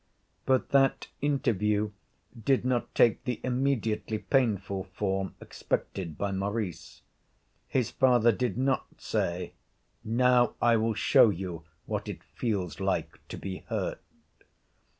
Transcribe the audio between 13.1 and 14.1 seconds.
to be hurt.'